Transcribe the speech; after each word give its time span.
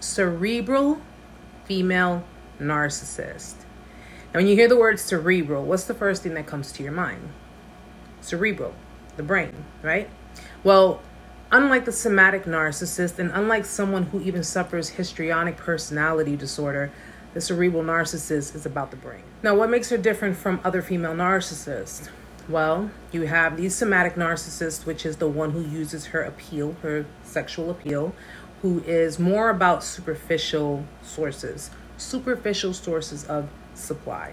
cerebral 0.00 1.00
female 1.64 2.24
narcissist. 2.60 3.54
Now, 4.32 4.40
when 4.40 4.46
you 4.46 4.56
hear 4.56 4.68
the 4.68 4.76
word 4.76 4.98
cerebral, 4.98 5.64
what's 5.64 5.84
the 5.84 5.94
first 5.94 6.22
thing 6.22 6.34
that 6.34 6.46
comes 6.46 6.72
to 6.72 6.82
your 6.82 6.92
mind? 6.92 7.30
Cerebral, 8.20 8.74
the 9.16 9.22
brain, 9.22 9.64
right? 9.82 10.08
Well, 10.62 11.02
unlike 11.52 11.84
the 11.84 11.92
somatic 11.92 12.44
narcissist 12.44 13.18
and 13.18 13.30
unlike 13.32 13.64
someone 13.64 14.04
who 14.04 14.20
even 14.22 14.42
suffers 14.42 14.90
histrionic 14.90 15.56
personality 15.56 16.36
disorder, 16.36 16.90
the 17.32 17.40
cerebral 17.40 17.82
narcissist 17.82 18.54
is 18.54 18.66
about 18.66 18.90
the 18.90 18.96
brain. 18.96 19.22
Now, 19.42 19.54
what 19.54 19.70
makes 19.70 19.90
her 19.90 19.98
different 19.98 20.36
from 20.36 20.60
other 20.64 20.82
female 20.82 21.14
narcissists? 21.14 22.08
Well, 22.48 22.90
you 23.10 23.22
have 23.22 23.56
the 23.56 23.68
somatic 23.68 24.16
narcissist, 24.16 24.84
which 24.84 25.06
is 25.06 25.16
the 25.16 25.28
one 25.28 25.52
who 25.52 25.62
uses 25.62 26.06
her 26.06 26.22
appeal, 26.22 26.76
her 26.82 27.06
sexual 27.22 27.70
appeal, 27.70 28.14
who 28.64 28.82
is 28.86 29.18
more 29.18 29.50
about 29.50 29.84
superficial 29.84 30.86
sources, 31.02 31.70
superficial 31.98 32.72
sources 32.72 33.22
of 33.26 33.46
supply. 33.74 34.32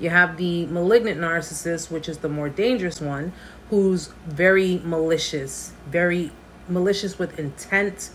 You 0.00 0.10
have 0.10 0.36
the 0.36 0.66
malignant 0.66 1.20
narcissist, 1.20 1.88
which 1.88 2.08
is 2.08 2.18
the 2.18 2.28
more 2.28 2.48
dangerous 2.48 3.00
one, 3.00 3.32
who's 3.70 4.08
very 4.26 4.82
malicious, 4.84 5.74
very 5.88 6.32
malicious 6.68 7.20
with 7.20 7.38
intent, 7.38 8.10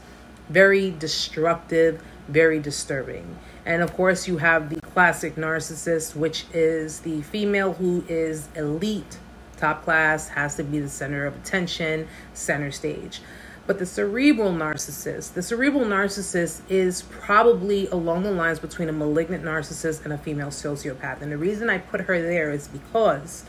very 0.49 0.91
destructive, 0.91 2.03
very 2.27 2.59
disturbing. 2.59 3.39
And 3.65 3.81
of 3.81 3.93
course, 3.93 4.27
you 4.27 4.39
have 4.39 4.69
the 4.69 4.81
classic 4.81 5.35
narcissist, 5.35 6.13
which 6.13 6.43
is 6.53 6.99
the 6.99 7.21
female 7.21 7.71
who 7.71 8.03
is 8.09 8.49
elite 8.57 9.17
top 9.55 9.85
class, 9.85 10.27
has 10.27 10.55
to 10.55 10.63
be 10.65 10.81
the 10.81 10.89
center 10.89 11.25
of 11.25 11.37
attention, 11.37 12.09
center 12.33 12.69
stage. 12.69 13.21
But 13.65 13.79
the 13.79 13.85
cerebral 13.85 14.51
narcissist, 14.51 15.33
the 15.33 15.41
cerebral 15.41 15.85
narcissist 15.85 16.61
is 16.69 17.03
probably 17.03 17.87
along 17.87 18.23
the 18.23 18.31
lines 18.31 18.59
between 18.59 18.89
a 18.89 18.93
malignant 18.93 19.43
narcissist 19.43 20.03
and 20.03 20.11
a 20.11 20.17
female 20.17 20.49
sociopath. 20.49 21.21
And 21.21 21.31
the 21.31 21.37
reason 21.37 21.69
I 21.69 21.77
put 21.77 22.01
her 22.01 22.21
there 22.21 22.51
is 22.51 22.67
because 22.67 23.45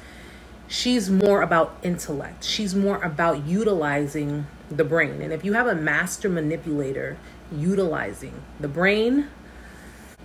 she's 0.68 1.10
more 1.10 1.42
about 1.42 1.76
intellect. 1.82 2.44
She's 2.44 2.76
more 2.76 3.02
about 3.02 3.44
utilizing 3.44 4.46
the 4.70 4.84
brain. 4.84 5.20
And 5.20 5.32
if 5.32 5.44
you 5.44 5.54
have 5.54 5.66
a 5.66 5.74
master 5.74 6.28
manipulator 6.28 7.16
utilizing 7.50 8.42
the 8.60 8.68
brain, 8.68 9.28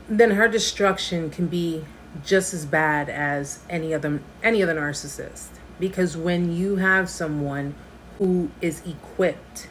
then 0.07 0.31
her 0.31 0.47
destruction 0.47 1.31
can 1.31 1.47
be 1.47 1.85
just 2.23 2.53
as 2.53 2.65
bad 2.65 3.09
as 3.09 3.59
any 3.69 3.93
other 3.93 4.19
any 4.41 4.63
other 4.63 4.75
narcissist 4.75 5.49
because 5.79 6.17
when 6.17 6.51
you 6.51 6.77
have 6.77 7.07
someone 7.07 7.75
who 8.17 8.49
is 8.61 8.81
equipped 8.85 9.67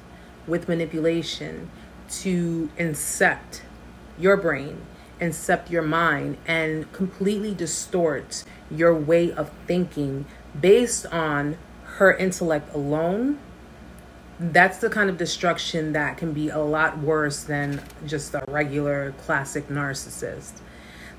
with 0.48 0.68
manipulation 0.68 1.70
to 2.10 2.70
incept 2.78 3.60
your 4.18 4.36
brain, 4.36 4.80
incept 5.20 5.70
your 5.70 5.82
mind, 5.82 6.36
and 6.46 6.90
completely 6.92 7.54
distort 7.54 8.44
your 8.70 8.94
way 8.94 9.32
of 9.32 9.50
thinking 9.66 10.24
based 10.58 11.06
on 11.06 11.56
her 11.84 12.14
intellect 12.14 12.74
alone, 12.74 13.38
that's 14.40 14.78
the 14.78 14.88
kind 14.88 15.10
of 15.10 15.18
destruction 15.18 15.92
that 15.92 16.16
can 16.16 16.32
be 16.32 16.48
a 16.48 16.58
lot 16.58 16.98
worse 16.98 17.42
than 17.42 17.82
just 18.06 18.34
a 18.34 18.44
regular 18.48 19.12
classic 19.18 19.68
narcissist. 19.68 20.60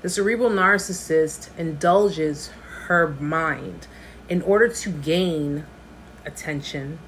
The 0.02 0.08
cerebral 0.08 0.50
narcissist 0.50 1.50
indulges 1.58 2.50
her 2.86 3.08
mind 3.08 3.86
in 4.30 4.40
order 4.42 4.68
to 4.68 4.90
gain 4.90 5.66
attention, 6.24 6.98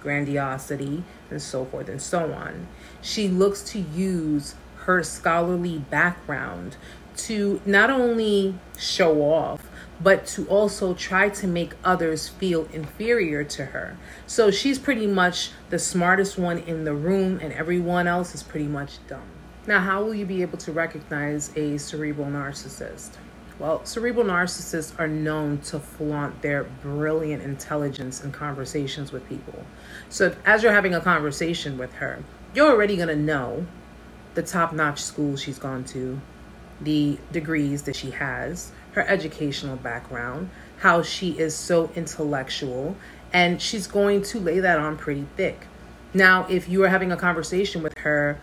grandiosity, 0.00 1.04
and 1.30 1.40
so 1.40 1.64
forth 1.64 1.88
and 1.88 2.00
so 2.00 2.32
on. 2.32 2.66
She 3.02 3.28
looks 3.28 3.62
to 3.70 3.78
use 3.78 4.54
her 4.84 5.02
scholarly 5.02 5.78
background 5.78 6.76
to 7.16 7.60
not 7.66 7.90
only 7.90 8.54
show 8.78 9.20
off, 9.22 9.62
but 10.02 10.26
to 10.26 10.46
also 10.48 10.94
try 10.94 11.28
to 11.28 11.46
make 11.46 11.74
others 11.84 12.28
feel 12.28 12.66
inferior 12.72 13.44
to 13.44 13.66
her. 13.66 13.96
So 14.26 14.50
she's 14.50 14.78
pretty 14.78 15.06
much 15.06 15.50
the 15.68 15.78
smartest 15.78 16.38
one 16.38 16.58
in 16.58 16.84
the 16.84 16.94
room, 16.94 17.38
and 17.42 17.52
everyone 17.52 18.06
else 18.06 18.34
is 18.34 18.42
pretty 18.42 18.66
much 18.66 18.98
dumb. 19.06 19.28
Now, 19.66 19.80
how 19.80 20.02
will 20.02 20.14
you 20.14 20.24
be 20.24 20.40
able 20.40 20.58
to 20.58 20.72
recognize 20.72 21.54
a 21.56 21.76
cerebral 21.76 22.26
narcissist? 22.26 23.10
Well, 23.60 23.84
cerebral 23.84 24.24
narcissists 24.24 24.98
are 24.98 25.06
known 25.06 25.58
to 25.64 25.78
flaunt 25.78 26.40
their 26.40 26.64
brilliant 26.64 27.42
intelligence 27.42 28.24
in 28.24 28.32
conversations 28.32 29.12
with 29.12 29.28
people. 29.28 29.66
So, 30.08 30.34
as 30.46 30.62
you're 30.62 30.72
having 30.72 30.94
a 30.94 31.00
conversation 31.02 31.76
with 31.76 31.92
her, 31.92 32.24
you're 32.54 32.70
already 32.70 32.96
going 32.96 33.08
to 33.08 33.16
know 33.16 33.66
the 34.32 34.42
top 34.42 34.72
notch 34.72 35.02
schools 35.02 35.42
she's 35.42 35.58
gone 35.58 35.84
to, 35.84 36.18
the 36.80 37.18
degrees 37.32 37.82
that 37.82 37.96
she 37.96 38.12
has, 38.12 38.72
her 38.92 39.02
educational 39.02 39.76
background, 39.76 40.48
how 40.78 41.02
she 41.02 41.38
is 41.38 41.54
so 41.54 41.90
intellectual, 41.94 42.96
and 43.30 43.60
she's 43.60 43.86
going 43.86 44.22
to 44.22 44.40
lay 44.40 44.60
that 44.60 44.78
on 44.78 44.96
pretty 44.96 45.26
thick. 45.36 45.66
Now, 46.14 46.46
if 46.48 46.66
you 46.66 46.82
are 46.84 46.88
having 46.88 47.12
a 47.12 47.16
conversation 47.16 47.82
with 47.82 47.98
her 47.98 48.40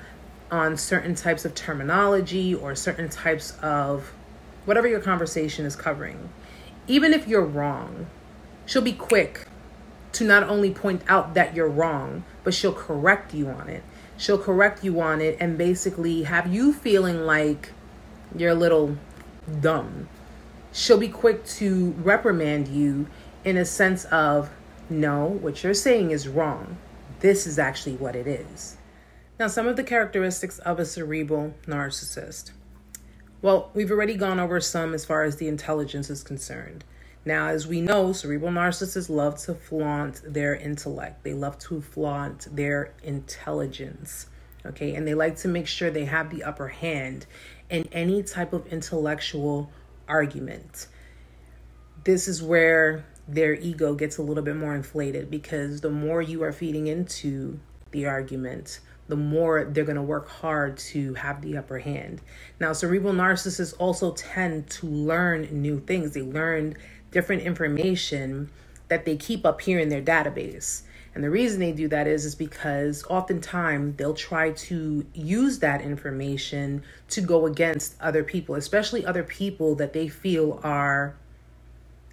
on 0.51 0.77
certain 0.77 1.15
types 1.15 1.43
of 1.43 1.55
terminology 1.55 2.53
or 2.53 2.75
certain 2.75 3.09
types 3.09 3.57
of 3.63 4.13
whatever 4.67 4.87
your 4.87 4.99
conversation 4.99 5.65
is 5.65 5.77
covering, 5.77 6.29
even 6.87 7.13
if 7.13 7.25
you're 7.25 7.45
wrong, 7.45 8.05
she'll 8.65 8.81
be 8.81 8.91
quick 8.91 9.47
to 10.11 10.25
not 10.25 10.43
only 10.43 10.71
point 10.71 11.01
out 11.07 11.33
that 11.35 11.55
you're 11.55 11.69
wrong, 11.69 12.25
but 12.43 12.53
she'll 12.53 12.73
correct 12.73 13.33
you 13.33 13.47
on 13.47 13.69
it. 13.69 13.81
She'll 14.17 14.37
correct 14.37 14.83
you 14.83 14.99
on 14.99 15.21
it 15.21 15.37
and 15.39 15.57
basically 15.57 16.23
have 16.23 16.53
you 16.53 16.73
feeling 16.73 17.21
like 17.21 17.71
you're 18.35 18.51
a 18.51 18.55
little 18.55 18.97
dumb. 19.61 20.09
She'll 20.73 20.97
be 20.97 21.07
quick 21.07 21.45
to 21.45 21.91
reprimand 21.99 22.67
you 22.67 23.07
in 23.45 23.55
a 23.55 23.63
sense 23.63 24.03
of, 24.05 24.49
no, 24.89 25.25
what 25.25 25.63
you're 25.63 25.73
saying 25.73 26.11
is 26.11 26.27
wrong. 26.27 26.77
This 27.21 27.47
is 27.47 27.57
actually 27.57 27.95
what 27.95 28.17
it 28.17 28.27
is. 28.27 28.75
Now, 29.39 29.47
some 29.47 29.67
of 29.67 29.77
the 29.77 29.83
characteristics 29.83 30.59
of 30.59 30.77
a 30.77 30.85
cerebral 30.85 31.53
narcissist. 31.65 32.51
Well, 33.41 33.69
we've 33.75 33.91
already 33.91 34.15
gone 34.15 34.39
over 34.39 34.59
some 34.59 34.93
as 34.93 35.05
far 35.05 35.23
as 35.23 35.35
the 35.35 35.47
intelligence 35.47 36.09
is 36.09 36.23
concerned. 36.23 36.83
Now, 37.23 37.47
as 37.47 37.67
we 37.67 37.81
know, 37.81 38.13
cerebral 38.13 38.51
narcissists 38.51 39.09
love 39.09 39.37
to 39.43 39.53
flaunt 39.53 40.21
their 40.25 40.55
intellect, 40.55 41.23
they 41.23 41.33
love 41.33 41.59
to 41.59 41.81
flaunt 41.81 42.47
their 42.55 42.93
intelligence. 43.03 44.27
Okay, 44.65 44.95
and 44.95 45.07
they 45.07 45.13
like 45.13 45.37
to 45.37 45.47
make 45.47 45.67
sure 45.67 45.91
they 45.91 46.05
have 46.05 46.29
the 46.29 46.43
upper 46.43 46.67
hand 46.67 47.25
in 47.69 47.87
any 47.91 48.23
type 48.23 48.53
of 48.53 48.65
intellectual 48.67 49.69
argument. 50.07 50.87
This 52.03 52.27
is 52.27 52.41
where 52.41 53.05
their 53.27 53.53
ego 53.53 53.93
gets 53.93 54.17
a 54.17 54.21
little 54.21 54.43
bit 54.43 54.55
more 54.55 54.75
inflated 54.75 55.29
because 55.29 55.81
the 55.81 55.89
more 55.89 56.21
you 56.21 56.43
are 56.43 56.51
feeding 56.51 56.87
into 56.87 57.59
the 57.91 58.07
argument, 58.07 58.79
the 59.07 59.15
more 59.15 59.65
they're 59.65 59.85
going 59.85 59.95
to 59.95 60.01
work 60.01 60.27
hard 60.29 60.77
to 60.77 61.13
have 61.15 61.41
the 61.41 61.57
upper 61.57 61.79
hand. 61.79 62.21
Now, 62.59 62.73
cerebral 62.73 63.13
narcissists 63.13 63.73
also 63.79 64.11
tend 64.13 64.69
to 64.71 64.85
learn 64.85 65.47
new 65.51 65.79
things. 65.79 66.13
They 66.13 66.21
learn 66.21 66.75
different 67.11 67.43
information 67.43 68.49
that 68.89 69.05
they 69.05 69.15
keep 69.15 69.45
up 69.45 69.61
here 69.61 69.79
in 69.79 69.89
their 69.89 70.01
database. 70.01 70.83
And 71.15 71.23
the 71.23 71.29
reason 71.29 71.59
they 71.59 71.71
do 71.71 71.87
that 71.87 72.05
is 72.05 72.25
is 72.25 72.35
because 72.35 73.03
oftentimes 73.09 73.95
they'll 73.97 74.13
try 74.13 74.51
to 74.51 75.05
use 75.13 75.59
that 75.59 75.81
information 75.81 76.83
to 77.09 77.21
go 77.21 77.47
against 77.47 77.95
other 77.99 78.23
people, 78.23 78.55
especially 78.55 79.05
other 79.05 79.23
people 79.23 79.73
that 79.75 79.93
they 79.93 80.07
feel 80.07 80.59
are 80.63 81.15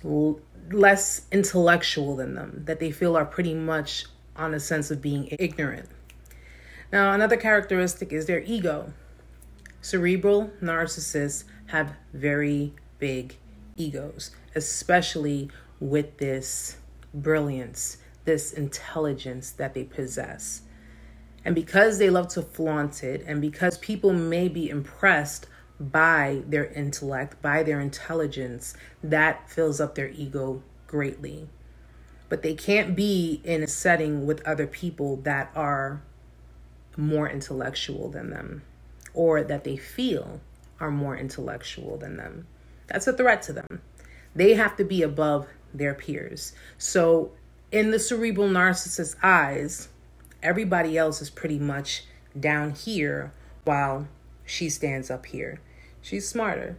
l- 0.04 0.40
less 0.70 1.26
intellectual 1.30 2.16
than 2.16 2.34
them, 2.34 2.62
that 2.64 2.80
they 2.80 2.90
feel 2.90 3.16
are 3.16 3.26
pretty 3.26 3.54
much 3.54 4.06
on 4.36 4.54
a 4.54 4.60
sense 4.60 4.90
of 4.90 5.02
being 5.02 5.28
ignorant. 5.38 5.88
Now, 6.94 7.12
another 7.12 7.36
characteristic 7.36 8.12
is 8.12 8.26
their 8.26 8.38
ego. 8.42 8.92
Cerebral 9.80 10.52
narcissists 10.62 11.42
have 11.66 11.96
very 12.12 12.72
big 13.00 13.34
egos, 13.74 14.30
especially 14.54 15.50
with 15.80 16.18
this 16.18 16.76
brilliance, 17.12 17.96
this 18.24 18.52
intelligence 18.52 19.50
that 19.50 19.74
they 19.74 19.82
possess. 19.82 20.62
And 21.44 21.56
because 21.56 21.98
they 21.98 22.10
love 22.10 22.28
to 22.28 22.42
flaunt 22.42 23.02
it, 23.02 23.24
and 23.26 23.40
because 23.40 23.76
people 23.78 24.12
may 24.12 24.46
be 24.46 24.70
impressed 24.70 25.48
by 25.80 26.44
their 26.46 26.66
intellect, 26.66 27.42
by 27.42 27.64
their 27.64 27.80
intelligence, 27.80 28.72
that 29.02 29.50
fills 29.50 29.80
up 29.80 29.96
their 29.96 30.10
ego 30.10 30.62
greatly. 30.86 31.48
But 32.28 32.42
they 32.42 32.54
can't 32.54 32.94
be 32.94 33.40
in 33.42 33.64
a 33.64 33.66
setting 33.66 34.26
with 34.26 34.46
other 34.46 34.68
people 34.68 35.16
that 35.22 35.50
are 35.56 36.00
more 36.96 37.28
intellectual 37.28 38.08
than 38.08 38.30
them 38.30 38.62
or 39.14 39.42
that 39.44 39.64
they 39.64 39.76
feel 39.76 40.40
are 40.80 40.90
more 40.90 41.16
intellectual 41.16 41.96
than 41.96 42.16
them. 42.16 42.46
That's 42.88 43.06
a 43.06 43.12
threat 43.12 43.42
to 43.42 43.52
them. 43.52 43.80
They 44.34 44.54
have 44.54 44.76
to 44.76 44.84
be 44.84 45.02
above 45.02 45.46
their 45.72 45.94
peers. 45.94 46.52
So, 46.76 47.32
in 47.70 47.90
the 47.90 47.98
cerebral 47.98 48.48
narcissist's 48.48 49.16
eyes, 49.22 49.88
everybody 50.42 50.98
else 50.98 51.22
is 51.22 51.30
pretty 51.30 51.58
much 51.58 52.04
down 52.38 52.72
here 52.72 53.32
while 53.64 54.08
she 54.44 54.68
stands 54.68 55.10
up 55.10 55.26
here. 55.26 55.60
She's 56.02 56.28
smarter. 56.28 56.76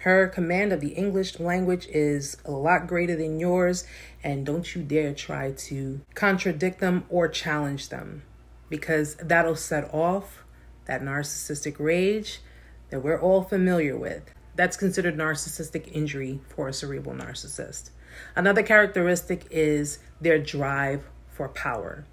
Her 0.00 0.28
command 0.28 0.72
of 0.72 0.80
the 0.80 0.94
English 0.94 1.40
language 1.40 1.86
is 1.88 2.36
a 2.44 2.50
lot 2.50 2.86
greater 2.86 3.16
than 3.16 3.40
yours, 3.40 3.84
and 4.22 4.46
don't 4.46 4.74
you 4.74 4.82
dare 4.82 5.12
try 5.12 5.52
to 5.52 6.00
contradict 6.14 6.80
them 6.80 7.04
or 7.10 7.28
challenge 7.28 7.88
them 7.88 8.22
because 8.70 9.16
that'll 9.16 9.56
set 9.56 9.92
off 9.92 10.44
that 10.86 11.02
narcissistic 11.02 11.76
rage 11.78 12.40
that 12.88 13.02
we're 13.02 13.20
all 13.20 13.42
familiar 13.42 13.96
with. 13.96 14.32
That's 14.56 14.76
considered 14.76 15.16
narcissistic 15.16 15.90
injury 15.92 16.40
for 16.48 16.68
a 16.68 16.72
cerebral 16.72 17.14
narcissist. 17.14 17.90
Another 18.34 18.62
characteristic 18.62 19.46
is 19.50 19.98
their 20.20 20.38
drive 20.38 21.04
for 21.28 21.48
power. 21.48 22.06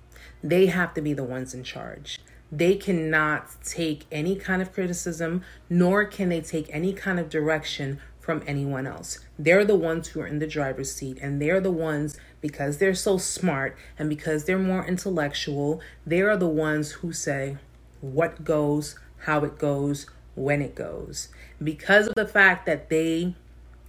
They 0.44 0.68
have 0.68 0.94
to 0.94 1.02
be 1.02 1.14
the 1.14 1.24
ones 1.24 1.54
in 1.54 1.64
charge. 1.64 2.20
They 2.52 2.76
cannot 2.76 3.50
take 3.64 4.06
any 4.12 4.36
kind 4.36 4.62
of 4.62 4.72
criticism, 4.72 5.44
nor 5.70 6.06
can 6.06 6.30
they 6.30 6.42
take 6.42 6.70
any 6.72 6.94
kind 6.94 7.20
of 7.20 7.30
direction 7.30 8.00
from 8.28 8.44
anyone 8.46 8.86
else. 8.86 9.20
They're 9.40 9.64
the 9.64 9.78
ones 9.78 10.10
who 10.10 10.20
are 10.20 10.28
in 10.28 10.40
the 10.40 10.48
driver's 10.48 10.94
seat, 10.94 11.18
and 11.22 11.42
they're 11.42 11.62
the 11.62 11.72
ones, 11.72 12.20
because 12.42 12.78
they're 12.78 12.94
so 12.94 13.18
smart 13.18 13.78
and 13.98 14.10
because 14.10 14.44
they're 14.44 14.60
more 14.60 14.86
intellectual, 14.86 15.80
they 16.06 16.20
are 16.20 16.36
the 16.36 16.46
ones 16.46 16.92
who 16.92 17.14
say 17.14 17.56
what 18.02 18.44
goes, 18.44 19.00
how 19.20 19.46
it 19.46 19.58
goes, 19.58 20.08
when 20.36 20.62
it 20.62 20.76
goes. 20.76 21.30
Because 21.64 22.08
of 22.08 22.16
the 22.16 22.28
fact 22.28 22.66
that 22.66 22.90
they 22.90 23.34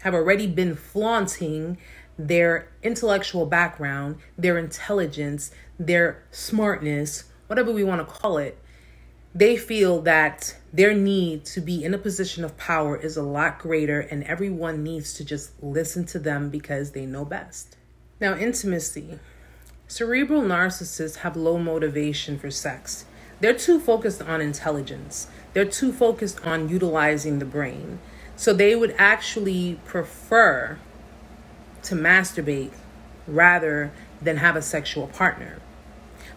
have 0.02 0.14
already 0.14 0.46
been 0.46 0.76
flaunting 0.76 1.76
their 2.17 2.69
intellectual 2.84 3.44
background, 3.44 4.19
their 4.38 4.56
intelligence, 4.56 5.50
their 5.81 6.23
smartness, 6.31 7.25
whatever 7.49 7.73
we 7.73 7.82
want 7.82 8.00
to 8.00 8.14
call 8.14 8.38
it, 8.38 8.56
they 9.38 9.56
feel 9.56 10.00
that 10.02 10.56
their 10.73 10.93
need 10.93 11.44
to 11.44 11.61
be 11.61 11.85
in 11.85 11.94
a 11.94 11.99
position 11.99 12.43
of 12.43 12.56
power 12.56 12.96
is 12.96 13.17
a 13.17 13.23
lot 13.23 13.61
greater 13.61 14.00
and 14.00 14.25
everyone 14.25 14.82
needs 14.82 15.14
to 15.14 15.25
just 15.25 15.52
listen 15.62 16.05
to 16.05 16.19
them 16.19 16.50
because 16.50 16.90
they 16.90 17.06
know 17.06 17.25
best. 17.25 17.76
Now, 18.20 18.37
intimacy. 18.37 19.20
Cerebral 19.87 20.43
narcissists 20.43 21.19
have 21.19 21.37
low 21.37 21.56
motivation 21.56 22.37
for 22.37 22.50
sex. 22.50 23.05
They're 23.40 23.55
too 23.55 23.79
focused 23.79 24.20
on 24.20 24.40
intelligence. 24.40 25.29
They're 25.52 25.64
too 25.64 25.93
focused 25.93 26.44
on 26.44 26.69
utilizing 26.69 27.38
the 27.38 27.44
brain. 27.44 28.00
So 28.34 28.52
they 28.52 28.75
would 28.75 28.94
actually 28.99 29.79
prefer 29.84 30.79
to 31.84 31.94
masturbate 31.94 32.73
rather 33.29 33.93
than 34.20 34.38
have 34.38 34.56
a 34.56 34.62
sexual 34.62 35.06
partner. 35.06 35.61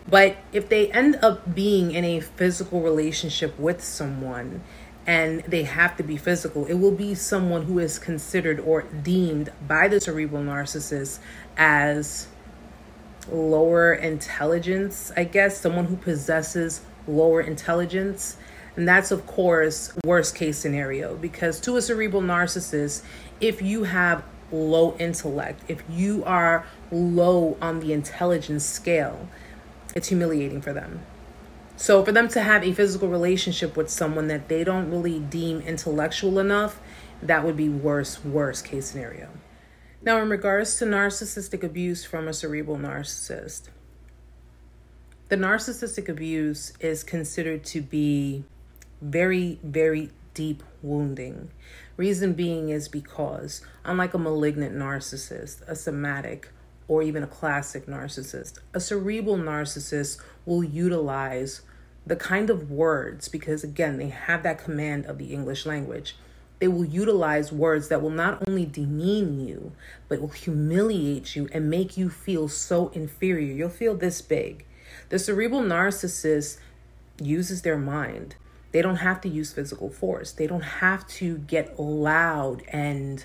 But 0.08 0.38
if 0.52 0.68
they 0.70 0.92
end 0.92 1.18
up 1.22 1.54
being 1.54 1.92
in 1.92 2.04
a 2.04 2.20
physical 2.20 2.82
relationship 2.82 3.58
with 3.60 3.84
someone 3.84 4.64
and 5.06 5.42
they 5.44 5.64
have 5.64 5.98
to 5.98 6.04
be 6.04 6.18
physical, 6.18 6.66
it 6.66 6.76
will 6.76 6.92
be 6.92 7.16
someone 7.16 7.64
who 7.64 7.80
is 7.80 8.00
considered 8.00 8.60
or 8.60 8.84
deemed 8.84 9.52
by 9.68 9.88
the 9.88 10.00
cerebral 10.00 10.44
narcissist 10.44 11.20
as 11.58 12.28
lower 13.30 13.94
intelligence, 13.94 15.12
I 15.16 15.24
guess, 15.24 15.60
someone 15.60 15.86
who 15.86 15.96
possesses 15.96 16.82
lower 17.08 17.42
intelligence. 17.42 18.38
And 18.76 18.88
that's, 18.88 19.12
of 19.12 19.28
course, 19.28 19.94
worst 20.06 20.36
case 20.36 20.58
scenario 20.58 21.16
because 21.16 21.60
to 21.62 21.78
a 21.78 21.82
cerebral 21.82 22.22
narcissist, 22.22 23.04
if 23.40 23.62
you 23.62 23.84
have 23.84 24.24
low 24.52 24.96
intellect, 24.98 25.62
if 25.68 25.84
you 25.90 26.24
are 26.26 26.66
low 26.92 27.58
on 27.62 27.80
the 27.80 27.94
intelligence 27.94 28.66
scale, 28.66 29.28
it's 29.96 30.10
humiliating 30.10 30.62
for 30.62 30.74
them. 30.74 31.02
So, 31.76 32.06
for 32.06 32.12
them 32.12 32.28
to 32.30 32.42
have 32.42 32.64
a 32.64 32.74
physical 32.74 33.08
relationship 33.08 33.76
with 33.76 33.90
someone 33.90 34.28
that 34.28 34.50
they 34.50 34.64
don't 34.64 34.92
really 34.92 35.20
deem 35.20 35.62
intellectual 35.62 36.38
enough, 36.38 36.80
that 37.24 37.44
would 37.44 37.58
be 37.58 37.70
worst, 37.70 38.24
worst 38.26 38.66
case 38.66 38.88
scenario. 38.88 39.30
Now, 40.04 40.22
in 40.22 40.30
regards 40.30 40.78
to 40.78 40.86
narcissistic 40.86 41.64
abuse 41.64 42.06
from 42.06 42.28
a 42.28 42.34
cerebral 42.34 42.78
narcissist, 42.78 43.70
the 45.30 45.38
narcissistic 45.38 46.10
abuse 46.10 46.74
is 46.80 47.04
considered 47.04 47.64
to 47.66 47.82
be 47.82 48.44
very, 49.02 49.60
very 49.64 50.12
deep 50.34 50.64
wounding. 50.82 51.50
Reason 51.98 52.34
being 52.34 52.70
is 52.70 52.88
because, 52.88 53.62
unlike 53.86 54.14
a 54.14 54.18
malignant 54.18 54.76
narcissist, 54.76 55.62
a 55.68 55.76
somatic, 55.76 56.50
or 56.92 57.02
even 57.02 57.24
a 57.24 57.28
classic 57.28 57.86
narcissist, 57.86 58.60
a 58.74 58.80
cerebral 58.82 59.38
narcissist 59.38 60.18
will 60.46 60.62
utilize 60.62 61.62
the 62.06 62.18
kind 62.18 62.50
of 62.50 62.70
words, 62.70 63.30
because 63.30 63.64
again, 63.64 63.96
they 63.96 64.10
have 64.10 64.44
that 64.44 64.62
command 64.62 65.06
of 65.06 65.18
the 65.18 65.28
English 65.28 65.66
language. 65.66 66.18
They 66.60 66.68
will 66.68 66.84
utilize 66.84 67.50
words 67.50 67.88
that 67.88 68.02
will 68.02 68.10
not 68.10 68.46
only 68.46 68.66
demean 68.66 69.48
you, 69.48 69.72
but 70.10 70.20
will 70.20 70.28
humiliate 70.28 71.34
you 71.34 71.48
and 71.54 71.70
make 71.70 71.96
you 71.96 72.10
feel 72.10 72.50
so 72.50 72.90
inferior. 72.90 73.54
You'll 73.54 73.70
feel 73.70 73.96
this 73.96 74.22
big. 74.22 74.66
The 75.08 75.18
cerebral 75.18 75.62
narcissist 75.62 76.58
uses 77.22 77.62
their 77.62 77.78
mind. 77.78 78.36
They 78.74 78.82
don't 78.82 78.98
have 78.98 79.22
to 79.22 79.30
use 79.30 79.54
physical 79.54 79.90
force. 79.90 80.34
They 80.34 80.46
don't 80.46 80.60
have 80.60 81.08
to 81.08 81.38
get 81.38 81.80
loud 81.80 82.64
and 82.68 83.24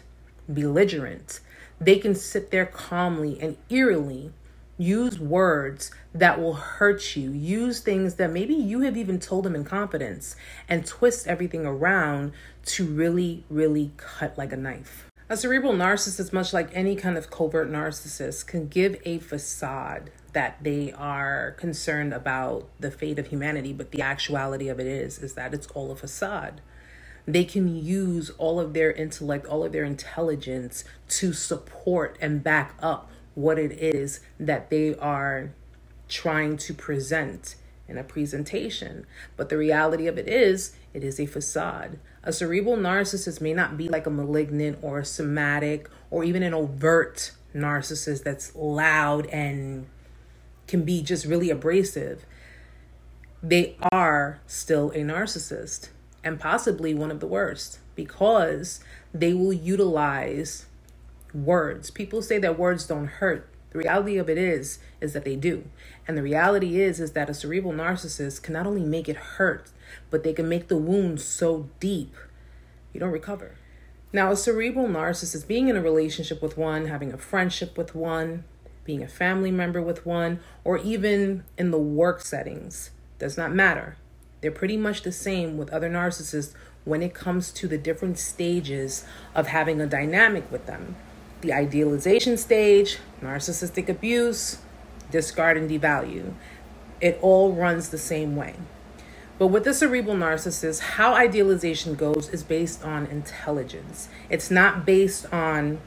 belligerent. 0.49 1.41
They 1.81 1.99
can 1.99 2.15
sit 2.15 2.51
there 2.51 2.67
calmly 2.67 3.39
and 3.41 3.57
eerily 3.69 4.33
use 4.79 5.19
words 5.19 5.91
that 6.15 6.41
will 6.41 6.55
hurt 6.55 7.17
you, 7.17 7.31
use 7.31 7.81
things 7.81 8.17
that 8.17 8.31
maybe 8.31 8.55
you 8.55 8.81
have 8.81 8.97
even 8.97 9.19
told 9.19 9.45
them 9.45 9.55
in 9.55 9.65
confidence, 9.65 10.37
and 10.69 10.87
twist 10.87 11.27
everything 11.27 11.65
around 11.65 12.33
to 12.65 12.85
really, 12.85 13.45
really 13.49 13.93
cut 13.97 14.37
like 14.37 14.53
a 14.53 14.57
knife. 14.57 15.07
A 15.29 15.37
cerebral 15.37 15.73
narcissist, 15.73 16.33
much 16.33 16.53
like 16.53 16.71
any 16.73 16.95
kind 16.95 17.17
of 17.19 17.31
covert 17.31 17.71
narcissist, 17.71 18.47
can 18.47 18.69
give 18.69 19.01
a 19.05 19.19
facade 19.19 20.11
that 20.35 20.63
they 20.63 20.93
are 20.93 21.53
concerned 21.53 22.13
about 22.13 22.69
the 22.79 22.91
fate 22.91 23.19
of 23.19 23.29
humanity, 23.29 23.73
but 23.73 23.91
the 23.91 24.03
actuality 24.03 24.69
of 24.69 24.79
it 24.79 24.87
is 24.87 25.19
is 25.19 25.33
that 25.35 25.55
it's 25.55 25.67
all 25.69 25.91
a 25.91 25.97
facade. 25.97 26.61
They 27.27 27.45
can 27.45 27.77
use 27.77 28.31
all 28.39 28.61
of 28.61 28.73
their 28.73 28.93
intellect, 28.93 29.47
all 29.47 29.65
of 29.65 29.73
their 29.73 29.85
intelligence 29.85 30.85
to 31.09 31.33
support 31.33 32.17
and 32.21 32.43
back 32.43 32.75
up 32.81 33.11
what 33.35 33.59
it 33.59 33.73
is 33.73 34.21
that 34.39 34.71
they 34.71 34.95
are 34.97 35.51
trying 36.09 36.57
to 36.57 36.73
present 36.73 37.57
in 37.89 37.99
a 37.99 38.05
presentation. 38.05 39.07
But 39.37 39.49
the 39.49 39.59
reality 39.59 40.07
of 40.07 40.19
it 40.19 40.29
is, 40.29 40.77
it 40.95 41.03
is 41.03 41.19
a 41.19 41.27
facade. 41.27 41.99
A 42.23 42.33
cerebral 42.33 42.77
narcissist 42.77 43.41
may 43.41 43.55
not 43.55 43.77
be 43.77 43.89
like 43.89 44.07
a 44.07 44.11
malignant 44.11 44.79
or 44.83 45.01
a 45.01 45.05
somatic 45.05 45.89
or 46.11 46.25
even 46.25 46.43
an 46.43 46.55
overt 46.55 47.33
narcissist 47.55 48.23
that's 48.23 48.55
loud 48.55 49.27
and 49.27 49.87
can 50.67 50.85
be 50.85 51.03
just 51.03 51.25
really 51.25 51.51
abrasive, 51.51 52.25
they 53.43 53.77
are 53.93 54.41
still 54.47 54.91
a 54.91 54.99
narcissist 54.99 55.91
and 56.27 56.41
possibly 56.41 56.93
one 56.93 57.13
of 57.13 57.21
the 57.21 57.27
worst 57.27 57.79
because 57.95 58.81
they 59.15 59.33
will 59.33 59.53
utilize 59.53 60.67
words. 61.33 61.89
People 61.89 62.21
say 62.21 62.37
that 62.39 62.59
words 62.59 62.85
don't 62.85 63.07
hurt. 63.07 63.49
The 63.71 63.79
reality 63.79 64.17
of 64.17 64.29
it 64.29 64.37
is 64.37 64.81
is 65.01 65.13
that 65.13 65.25
they 65.25 65.37
do. 65.37 65.67
And 66.09 66.19
the 66.19 66.25
reality 66.25 66.81
is 66.81 66.99
is 66.99 67.13
that 67.13 67.31
a 67.31 67.35
cerebral 67.35 67.73
narcissist 67.73 68.43
can 68.43 68.55
not 68.55 68.67
only 68.67 68.83
make 68.83 69.09
it 69.09 69.17
hurt, 69.17 69.71
but 70.11 70.25
they 70.25 70.33
can 70.33 70.49
make 70.49 70.67
the 70.67 70.77
wound 70.77 71.21
so 71.21 71.69
deep 71.79 72.17
you 72.93 72.99
don't 72.99 73.13
recover. 73.13 73.55
Now, 74.13 74.33
a 74.33 74.37
cerebral 74.37 74.89
narcissist 74.89 75.47
being 75.47 75.69
in 75.69 75.77
a 75.77 75.83
relationship 75.83 76.43
with 76.43 76.57
one, 76.57 76.87
having 76.87 77.13
a 77.13 77.19
friendship 77.19 77.79
with 77.79 77.95
one, 77.95 78.43
being 78.85 79.03
a 79.03 79.09
family 79.09 79.53
member 79.53 79.81
with 79.81 80.05
one, 80.05 80.41
or 80.65 80.79
even 80.79 81.45
in 81.57 81.71
the 81.71 81.79
work 81.79 82.21
settings. 82.21 82.91
Does 83.19 83.37
not 83.37 83.55
matter. 83.55 83.97
They're 84.41 84.51
pretty 84.51 84.77
much 84.77 85.03
the 85.03 85.13
same 85.13 85.57
with 85.57 85.73
other 85.73 85.91
narcissists 85.91 86.55
when 86.85 87.03
it 87.03 87.15
comes 87.15 87.51
to 87.53 87.67
the 87.67 87.79
different 87.79 88.19
stages 88.19 89.05
of 89.35 89.49
having 89.49 89.81
a 89.81 89.87
dynamic 89.87 90.51
with 90.53 90.67
them. 90.67 90.97
The 91.41 91.53
idealization 91.53 92.37
stage, 92.37 92.99
narcissistic 93.21 93.89
abuse, 93.89 94.59
discard 95.11 95.57
and 95.57 95.71
devalue. 95.71 96.33
It 97.01 97.19
all 97.23 97.53
runs 97.53 97.89
the 97.89 97.99
same 97.99 98.37
way. 98.37 98.55
But 99.39 99.49
with 99.49 99.65
the 99.65 99.75
cerebral 99.75 100.17
narcissist, 100.17 100.81
how 100.81 101.15
idealization 101.15 101.95
goes 101.95 102.29
is 102.31 102.43
based 102.43 102.83
on 102.83 103.07
intelligence. 103.07 104.09
It's 104.31 104.51
not 104.51 104.87
based 104.87 105.31
on 105.33 105.81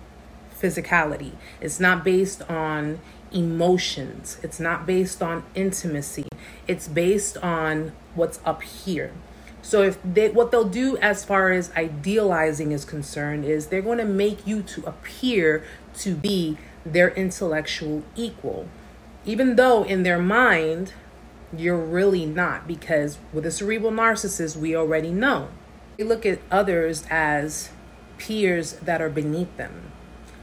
physicality. 0.59 1.31
It's 1.59 1.79
not 1.79 2.03
based 2.03 2.43
on 2.43 2.99
emotions. 3.31 4.37
It's 4.43 4.59
not 4.59 4.85
based 4.85 5.21
on 5.21 5.43
intimacy. 5.55 6.27
It's 6.67 6.87
based 6.87 7.37
on 7.37 7.93
what's 8.15 8.39
up 8.45 8.61
here. 8.63 9.11
So 9.61 9.81
if 9.81 9.99
they 10.03 10.29
what 10.29 10.51
they'll 10.51 10.69
do 10.69 10.97
as 10.97 11.25
far 11.25 11.51
as 11.51 11.71
idealizing 11.75 12.71
is 12.71 12.85
concerned 12.85 13.45
is 13.45 13.67
they're 13.67 13.81
going 13.81 13.97
to 13.97 14.05
make 14.05 14.47
you 14.47 14.61
to 14.63 14.83
appear 14.85 15.63
to 15.99 16.15
be 16.15 16.57
their 16.85 17.09
intellectual 17.09 18.03
equal. 18.15 18.67
Even 19.25 19.57
though 19.57 19.83
in 19.83 20.03
their 20.03 20.19
mind 20.19 20.93
you're 21.55 21.77
really 21.77 22.25
not 22.25 22.67
because 22.67 23.17
with 23.33 23.45
a 23.45 23.51
cerebral 23.51 23.91
narcissist, 23.91 24.55
we 24.55 24.75
already 24.75 25.11
know. 25.11 25.49
They 25.97 26.03
look 26.03 26.25
at 26.25 26.39
others 26.51 27.05
as 27.09 27.69
peers 28.17 28.73
that 28.73 29.01
are 29.01 29.09
beneath 29.09 29.55
them. 29.57 29.91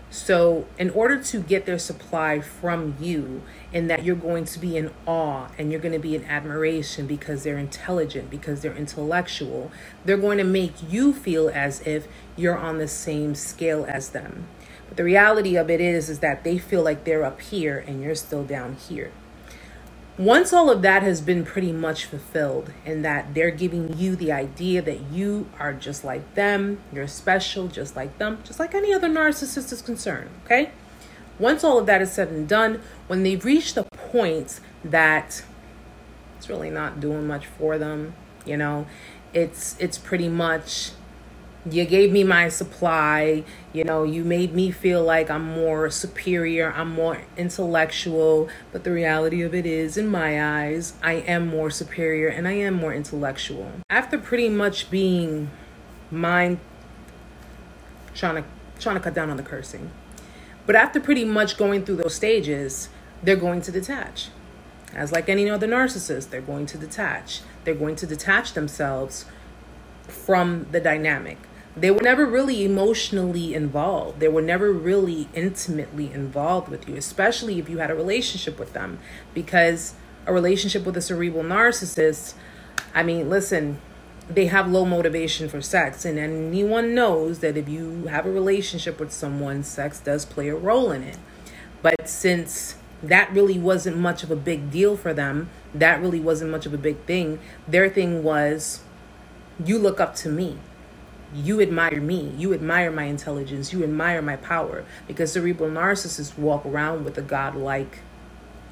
So, 0.08 0.66
in 0.78 0.90
order 0.90 1.20
to 1.20 1.42
get 1.42 1.66
their 1.66 1.78
supply 1.78 2.40
from 2.40 2.96
you, 3.00 3.42
in 3.72 3.88
that 3.88 4.04
you're 4.04 4.14
going 4.14 4.44
to 4.44 4.58
be 4.58 4.76
in 4.76 4.90
awe 5.04 5.48
and 5.58 5.70
you're 5.70 5.80
going 5.80 5.92
to 5.92 5.98
be 5.98 6.14
in 6.14 6.24
admiration 6.24 7.06
because 7.06 7.42
they're 7.42 7.58
intelligent, 7.58 8.30
because 8.30 8.60
they're 8.60 8.76
intellectual, 8.76 9.72
they're 10.04 10.16
going 10.16 10.38
to 10.38 10.44
make 10.44 10.74
you 10.88 11.12
feel 11.12 11.50
as 11.52 11.80
if 11.80 12.06
you're 12.36 12.56
on 12.56 12.78
the 12.78 12.88
same 12.88 13.34
scale 13.34 13.84
as 13.88 14.10
them. 14.10 14.46
But 14.88 14.96
the 14.96 15.04
reality 15.04 15.56
of 15.56 15.70
it 15.70 15.80
is, 15.80 16.08
is 16.08 16.20
that 16.20 16.44
they 16.44 16.56
feel 16.56 16.82
like 16.82 17.04
they're 17.04 17.24
up 17.24 17.40
here 17.40 17.84
and 17.86 18.00
you're 18.00 18.14
still 18.14 18.44
down 18.44 18.76
here 18.76 19.10
once 20.18 20.52
all 20.52 20.70
of 20.70 20.80
that 20.82 21.02
has 21.02 21.20
been 21.20 21.44
pretty 21.44 21.72
much 21.72 22.06
fulfilled 22.06 22.72
and 22.86 23.04
that 23.04 23.34
they're 23.34 23.50
giving 23.50 23.96
you 23.98 24.16
the 24.16 24.32
idea 24.32 24.80
that 24.80 25.00
you 25.12 25.48
are 25.58 25.74
just 25.74 26.04
like 26.04 26.34
them, 26.34 26.80
you're 26.92 27.06
special 27.06 27.68
just 27.68 27.94
like 27.94 28.16
them, 28.18 28.38
just 28.42 28.58
like 28.58 28.74
any 28.74 28.94
other 28.94 29.08
narcissist 29.08 29.72
is 29.72 29.82
concerned, 29.82 30.30
okay? 30.44 30.70
Once 31.38 31.62
all 31.62 31.78
of 31.78 31.84
that 31.84 32.00
is 32.00 32.10
said 32.10 32.28
and 32.28 32.48
done, 32.48 32.80
when 33.08 33.22
they've 33.22 33.44
reached 33.44 33.74
the 33.74 33.82
point 34.10 34.60
that 34.82 35.44
it's 36.38 36.48
really 36.48 36.70
not 36.70 36.98
doing 36.98 37.26
much 37.26 37.46
for 37.46 37.76
them, 37.76 38.14
you 38.46 38.56
know, 38.56 38.86
it's 39.34 39.76
it's 39.78 39.98
pretty 39.98 40.28
much 40.28 40.92
you 41.70 41.84
gave 41.84 42.12
me 42.12 42.22
my 42.22 42.48
supply. 42.48 43.44
You 43.72 43.84
know 43.84 44.04
you 44.04 44.24
made 44.24 44.54
me 44.54 44.70
feel 44.70 45.02
like 45.02 45.30
i'm 45.30 45.44
more 45.44 45.90
superior 45.90 46.72
i'm 46.72 46.92
more 46.92 47.22
intellectual. 47.36 48.48
But 48.72 48.84
the 48.84 48.92
reality 48.92 49.42
of 49.42 49.54
it 49.54 49.66
is 49.66 49.96
in 49.96 50.08
my 50.08 50.64
eyes 50.66 50.94
i 51.02 51.14
am 51.14 51.48
more 51.48 51.70
superior 51.70 52.28
and 52.28 52.46
i 52.46 52.52
am 52.52 52.74
more 52.74 52.94
intellectual. 52.94 53.70
After 53.90 54.18
pretty 54.18 54.48
much 54.48 54.90
being 54.90 55.50
mind 56.10 56.58
trying 58.14 58.42
to 58.42 58.48
trying 58.78 58.96
to 58.96 59.02
cut 59.02 59.14
down 59.14 59.30
on 59.30 59.36
the 59.36 59.42
cursing. 59.42 59.90
But 60.66 60.76
after 60.76 61.00
pretty 61.00 61.24
much 61.24 61.56
going 61.56 61.84
through 61.84 61.96
those 61.96 62.14
stages 62.14 62.88
they're 63.22 63.36
going 63.36 63.62
to 63.62 63.72
detach. 63.72 64.28
As 64.94 65.10
like 65.10 65.28
any 65.28 65.50
other 65.50 65.66
narcissist 65.66 66.30
they're 66.30 66.40
going 66.40 66.66
to 66.66 66.78
detach. 66.78 67.40
They're 67.64 67.74
going 67.74 67.96
to 67.96 68.06
detach 68.06 68.52
themselves 68.52 69.26
from 70.06 70.68
the 70.70 70.80
dynamic 70.80 71.38
they 71.76 71.90
were 71.90 72.02
never 72.02 72.24
really 72.24 72.64
emotionally 72.64 73.52
involved. 73.54 74.18
They 74.18 74.28
were 74.28 74.40
never 74.40 74.72
really 74.72 75.28
intimately 75.34 76.10
involved 76.10 76.68
with 76.68 76.88
you, 76.88 76.96
especially 76.96 77.58
if 77.58 77.68
you 77.68 77.78
had 77.78 77.90
a 77.90 77.94
relationship 77.94 78.58
with 78.58 78.72
them. 78.72 78.98
Because 79.34 79.94
a 80.24 80.32
relationship 80.32 80.86
with 80.86 80.96
a 80.96 81.02
cerebral 81.02 81.44
narcissist, 81.44 82.32
I 82.94 83.02
mean, 83.02 83.28
listen, 83.28 83.78
they 84.28 84.46
have 84.46 84.70
low 84.70 84.86
motivation 84.86 85.50
for 85.50 85.60
sex. 85.60 86.06
And 86.06 86.18
anyone 86.18 86.94
knows 86.94 87.40
that 87.40 87.58
if 87.58 87.68
you 87.68 88.06
have 88.06 88.24
a 88.24 88.30
relationship 88.30 88.98
with 88.98 89.12
someone, 89.12 89.62
sex 89.62 90.00
does 90.00 90.24
play 90.24 90.48
a 90.48 90.56
role 90.56 90.90
in 90.90 91.02
it. 91.02 91.18
But 91.82 92.08
since 92.08 92.76
that 93.02 93.30
really 93.32 93.58
wasn't 93.58 93.98
much 93.98 94.22
of 94.22 94.30
a 94.30 94.36
big 94.36 94.70
deal 94.70 94.96
for 94.96 95.12
them, 95.12 95.50
that 95.74 96.00
really 96.00 96.20
wasn't 96.20 96.50
much 96.50 96.64
of 96.64 96.72
a 96.72 96.78
big 96.78 96.98
thing, 97.00 97.38
their 97.68 97.90
thing 97.90 98.24
was, 98.24 98.80
you 99.62 99.78
look 99.78 100.00
up 100.00 100.14
to 100.16 100.30
me 100.30 100.58
you 101.36 101.60
admire 101.60 102.00
me. 102.00 102.32
You 102.36 102.54
admire 102.54 102.90
my 102.90 103.04
intelligence. 103.04 103.72
You 103.72 103.84
admire 103.84 104.22
my 104.22 104.36
power. 104.36 104.84
Because 105.06 105.32
cerebral 105.32 105.70
narcissists 105.70 106.38
walk 106.38 106.64
around 106.64 107.04
with 107.04 107.18
a 107.18 107.22
godlike 107.22 108.00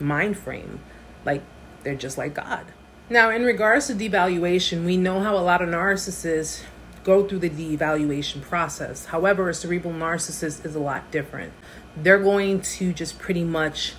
mind 0.01 0.37
frame. 0.39 0.81
Like 1.25 1.43
they're 1.83 1.95
just 1.95 2.19
like 2.19 2.35
God. 2.35 2.67
Now, 3.11 3.31
in 3.31 3.45
regards 3.45 3.89
to 3.89 3.95
devaluation, 3.95 4.85
we 4.85 4.97
know 4.97 5.21
how 5.21 5.37
a 5.37 5.41
lot 5.41 5.61
of 5.61 5.69
narcissists 5.69 6.63
go 7.05 7.29
through 7.29 7.41
the 7.41 7.51
devaluation 7.51 8.41
process. 8.41 9.07
However, 9.07 9.51
a 9.51 9.55
cerebral 9.55 9.93
narcissist 9.93 10.65
is 10.65 10.75
a 10.75 10.81
lot 10.81 11.11
different. 11.11 11.53
They're 11.97 12.19
going 12.19 12.63
to 12.63 12.95
just 12.95 13.19
pretty 13.19 13.45
much 13.45 13.93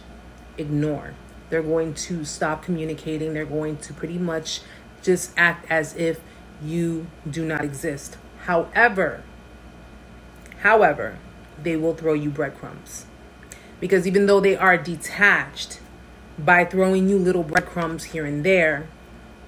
ignore. 0.58 1.14
They're 1.52 1.62
going 1.62 1.94
to 1.94 2.26
stop 2.26 2.64
communicating. 2.64 3.34
They're 3.34 3.46
going 3.46 3.78
to 3.78 3.94
pretty 3.94 4.18
much 4.18 4.62
just 5.04 5.32
act 5.38 5.70
as 5.70 5.96
if 5.96 6.20
you 6.64 7.06
do 7.30 7.46
not 7.46 7.64
exist. 7.64 8.18
However, 8.46 9.24
however, 10.60 11.18
they 11.62 11.76
will 11.76 11.96
throw 11.96 12.14
you 12.14 12.30
breadcrumbs. 12.30 13.08
Because 13.80 14.06
even 14.06 14.28
though 14.28 14.40
they 14.40 14.56
are 14.56 14.78
detached, 14.78 15.80
by 16.38 16.64
throwing 16.64 17.10
you 17.10 17.18
little 17.18 17.44
breadcrumbs 17.44 18.06
here 18.06 18.24
and 18.24 18.44
there, 18.44 18.88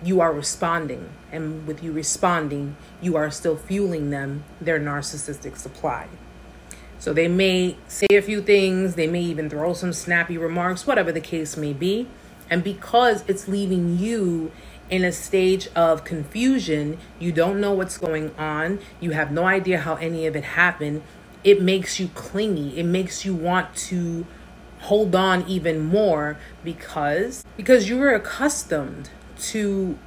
you 0.03 0.19
are 0.19 0.33
responding. 0.33 1.09
And 1.31 1.67
with 1.67 1.83
you 1.83 1.91
responding, 1.91 2.75
you 2.99 3.15
are 3.15 3.29
still 3.29 3.55
fueling 3.55 4.09
them 4.09 4.43
their 4.59 4.79
narcissistic 4.79 5.57
supply. 5.57 6.07
So 6.97 7.13
they 7.13 7.27
may 7.27 7.77
say 7.87 8.07
a 8.11 8.21
few 8.21 8.41
things, 8.41 8.95
they 8.95 9.05
may 9.05 9.21
even 9.21 9.47
throw 9.47 9.73
some 9.73 9.93
snappy 9.93 10.39
remarks, 10.39 10.87
whatever 10.87 11.11
the 11.11 11.21
case 11.21 11.55
may 11.55 11.73
be. 11.73 12.07
And 12.49 12.63
because 12.63 13.23
it's 13.27 13.47
leaving 13.47 13.99
you 13.99 14.51
in 14.89 15.03
a 15.03 15.11
stage 15.11 15.67
of 15.75 16.03
confusion, 16.03 16.97
you 17.19 17.31
don't 17.31 17.59
know 17.59 17.73
what's 17.73 17.97
going 17.97 18.33
on, 18.37 18.79
you 18.99 19.11
have 19.11 19.31
no 19.31 19.45
idea 19.45 19.79
how 19.79 19.95
any 19.95 20.25
of 20.25 20.35
it 20.35 20.43
happened, 20.43 21.03
it 21.43 21.61
makes 21.61 21.99
you 21.99 22.09
clingy. 22.09 22.77
It 22.77 22.83
makes 22.83 23.25
you 23.25 23.35
want 23.35 23.75
to 23.75 24.25
hold 24.79 25.15
on 25.15 25.47
even 25.47 25.83
more 25.83 26.37
because 26.63 27.43
because 27.55 27.89
you 27.89 27.97
were 27.97 28.13
accustomed 28.13 29.09
to 29.39 29.97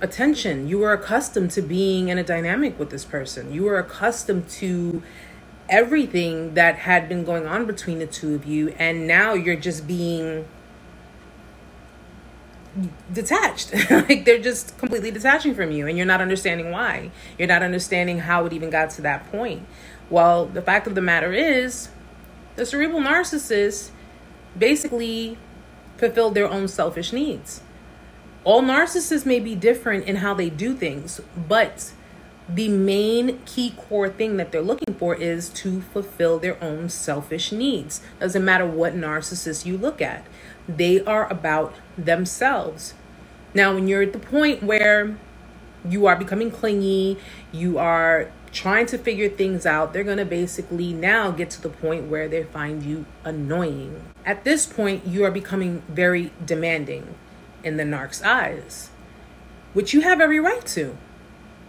attention. 0.00 0.68
You 0.68 0.78
were 0.78 0.92
accustomed 0.92 1.50
to 1.52 1.62
being 1.62 2.08
in 2.08 2.18
a 2.18 2.24
dynamic 2.24 2.78
with 2.78 2.90
this 2.90 3.04
person. 3.04 3.52
You 3.52 3.64
were 3.64 3.78
accustomed 3.78 4.48
to 4.50 5.02
everything 5.68 6.54
that 6.54 6.76
had 6.76 7.08
been 7.08 7.24
going 7.24 7.46
on 7.46 7.66
between 7.66 7.98
the 7.98 8.06
two 8.06 8.34
of 8.34 8.46
you 8.46 8.74
and 8.78 9.06
now 9.06 9.34
you're 9.34 9.54
just 9.54 9.86
being 9.86 10.46
detached. 13.12 13.74
Like 13.90 14.24
they're 14.24 14.38
just 14.38 14.78
completely 14.78 15.10
detaching 15.10 15.54
from 15.54 15.70
you 15.70 15.86
and 15.86 15.96
you're 15.96 16.06
not 16.06 16.20
understanding 16.20 16.70
why. 16.70 17.10
You're 17.38 17.48
not 17.48 17.62
understanding 17.62 18.20
how 18.20 18.46
it 18.46 18.52
even 18.52 18.70
got 18.70 18.90
to 18.90 19.02
that 19.02 19.30
point. 19.30 19.66
Well 20.10 20.46
the 20.46 20.62
fact 20.62 20.86
of 20.86 20.94
the 20.94 21.02
matter 21.02 21.32
is 21.32 21.88
the 22.56 22.64
cerebral 22.64 23.00
narcissist 23.00 23.90
basically 24.58 25.38
fulfilled 25.96 26.34
their 26.34 26.48
own 26.48 26.68
selfish 26.68 27.12
needs. 27.12 27.60
All 28.44 28.62
narcissists 28.62 29.26
may 29.26 29.40
be 29.40 29.54
different 29.54 30.04
in 30.04 30.16
how 30.16 30.34
they 30.34 30.50
do 30.50 30.74
things 30.74 31.20
but 31.36 31.92
the 32.48 32.68
main 32.68 33.40
key 33.44 33.74
core 33.76 34.08
thing 34.08 34.38
that 34.38 34.52
they're 34.52 34.62
looking 34.62 34.94
for 34.94 35.14
is 35.14 35.50
to 35.50 35.82
fulfill 35.82 36.38
their 36.38 36.62
own 36.64 36.88
selfish 36.88 37.52
needs. 37.52 38.00
Doesn't 38.20 38.44
matter 38.44 38.64
what 38.64 38.94
narcissist 38.94 39.66
you 39.66 39.76
look 39.76 40.00
at 40.00 40.24
they 40.68 41.00
are 41.04 41.30
about 41.32 41.74
themselves. 41.96 42.94
Now, 43.54 43.74
when 43.74 43.88
you're 43.88 44.02
at 44.02 44.12
the 44.12 44.18
point 44.18 44.62
where 44.62 45.16
you 45.88 46.06
are 46.06 46.16
becoming 46.16 46.50
clingy, 46.50 47.18
you 47.50 47.78
are 47.78 48.30
trying 48.52 48.86
to 48.86 48.98
figure 48.98 49.28
things 49.28 49.66
out, 49.66 49.92
they're 49.92 50.04
going 50.04 50.18
to 50.18 50.24
basically 50.24 50.92
now 50.92 51.30
get 51.30 51.50
to 51.50 51.62
the 51.62 51.68
point 51.68 52.08
where 52.08 52.28
they 52.28 52.42
find 52.42 52.82
you 52.82 53.04
annoying. 53.24 54.02
At 54.24 54.44
this 54.44 54.66
point, 54.66 55.06
you 55.06 55.24
are 55.24 55.30
becoming 55.30 55.82
very 55.88 56.32
demanding 56.44 57.14
in 57.62 57.76
the 57.76 57.84
narc's 57.84 58.22
eyes, 58.22 58.90
which 59.72 59.92
you 59.92 60.02
have 60.02 60.20
every 60.20 60.40
right 60.40 60.64
to. 60.66 60.96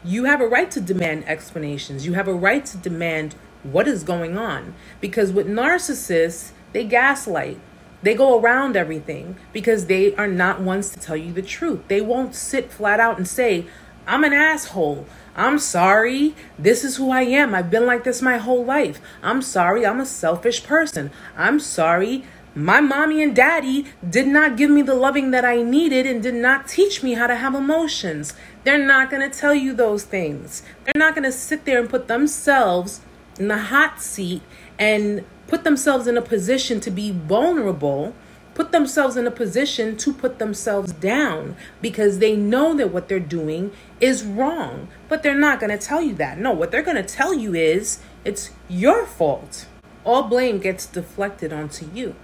You 0.03 0.25
have 0.25 0.41
a 0.41 0.47
right 0.47 0.71
to 0.71 0.81
demand 0.81 1.27
explanations. 1.27 2.05
You 2.05 2.13
have 2.13 2.27
a 2.27 2.33
right 2.33 2.65
to 2.65 2.77
demand 2.77 3.35
what 3.63 3.87
is 3.87 4.03
going 4.03 4.37
on. 4.37 4.73
Because 5.01 5.31
with 5.31 5.47
narcissists, 5.47 6.51
they 6.71 6.85
gaslight. 6.85 7.59
They 8.01 8.13
go 8.13 8.39
around 8.39 8.75
everything 8.75 9.37
because 9.51 9.85
they 9.85 10.15
are 10.15 10.27
not 10.27 10.61
ones 10.61 10.89
to 10.91 10.99
tell 10.99 11.17
you 11.17 11.33
the 11.33 11.41
truth. 11.41 11.87
They 11.87 12.01
won't 12.01 12.35
sit 12.35 12.71
flat 12.71 12.99
out 12.99 13.17
and 13.17 13.27
say, 13.27 13.65
I'm 14.07 14.23
an 14.23 14.33
asshole. 14.33 15.05
I'm 15.35 15.59
sorry. 15.59 16.33
This 16.57 16.83
is 16.83 16.97
who 16.97 17.11
I 17.11 17.21
am. 17.21 17.53
I've 17.53 17.69
been 17.69 17.85
like 17.85 18.03
this 18.03 18.21
my 18.21 18.37
whole 18.37 18.65
life. 18.65 18.99
I'm 19.21 19.41
sorry. 19.41 19.85
I'm 19.85 19.99
a 19.99 20.05
selfish 20.05 20.63
person. 20.63 21.11
I'm 21.37 21.59
sorry. 21.59 22.23
My 22.55 22.81
mommy 22.81 23.21
and 23.21 23.35
daddy 23.35 23.85
did 24.07 24.27
not 24.27 24.57
give 24.57 24.71
me 24.71 24.81
the 24.81 24.95
loving 24.95 25.31
that 25.31 25.45
I 25.45 25.61
needed 25.61 26.07
and 26.07 26.23
did 26.23 26.33
not 26.33 26.67
teach 26.67 27.03
me 27.03 27.13
how 27.13 27.27
to 27.27 27.35
have 27.35 27.53
emotions. 27.53 28.33
They're 28.63 28.83
not 28.83 29.11
going 29.11 29.29
to 29.29 29.37
tell 29.37 29.53
you 29.53 29.73
those 29.73 30.03
things. 30.03 30.63
They're 30.83 30.99
not 30.99 31.13
going 31.13 31.25
to 31.25 31.31
sit 31.31 31.65
there 31.65 31.79
and 31.79 31.89
put 31.89 32.07
themselves 32.07 33.01
in 33.37 33.47
the 33.47 33.57
hot 33.57 34.01
seat 34.01 34.41
and 34.79 35.25
put 35.47 35.63
themselves 35.65 36.07
in 36.07 36.17
a 36.17 36.21
position 36.21 36.79
to 36.79 36.91
be 36.91 37.11
vulnerable, 37.11 38.15
put 38.55 38.71
themselves 38.71 39.17
in 39.17 39.27
a 39.27 39.31
position 39.31 39.97
to 39.97 40.13
put 40.13 40.39
themselves 40.39 40.93
down 40.93 41.55
because 41.81 42.19
they 42.19 42.35
know 42.35 42.75
that 42.75 42.91
what 42.91 43.09
they're 43.09 43.19
doing 43.19 43.71
is 44.01 44.23
wrong. 44.23 44.87
But 45.09 45.23
they're 45.23 45.35
not 45.35 45.59
going 45.59 45.77
to 45.77 45.85
tell 45.85 46.01
you 46.01 46.15
that. 46.15 46.39
No, 46.39 46.51
what 46.53 46.71
they're 46.71 46.81
going 46.83 46.97
to 46.97 47.03
tell 47.03 47.33
you 47.33 47.53
is 47.55 47.99
it's 48.25 48.51
your 48.69 49.05
fault. 49.05 49.67
All 50.05 50.23
blame 50.23 50.59
gets 50.59 50.85
deflected 50.85 51.53
onto 51.53 51.89
you. 51.93 52.15